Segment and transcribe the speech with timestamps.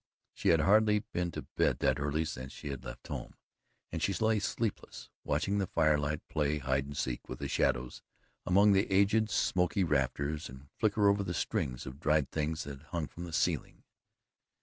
[0.33, 3.35] She had hardly been to bed that early since she had left home,
[3.91, 8.01] and she lay sleepless, watching the firelight play hide and seek with the shadows
[8.43, 13.05] among the aged, smoky rafters and flicker over the strings of dried things that hung
[13.05, 13.83] from the ceiling.